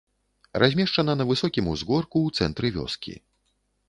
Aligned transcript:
Размешчана 0.61 1.13
на 1.19 1.27
высокім 1.31 1.65
узгорку 1.73 2.17
ў 2.27 2.39
цэнтры 2.39 2.67
вёскі. 2.79 3.13